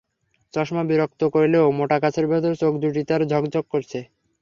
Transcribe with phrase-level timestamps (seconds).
[0.53, 3.99] চশমা বিরক্ত করলেও মোটা কাচের ভেতরে চোখ দুটি তার চকচক করছে।